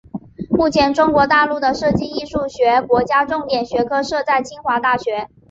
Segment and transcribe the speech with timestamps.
[0.49, 5.27] 目前中国大陆的设计艺术学国家重点学科设在清华大学。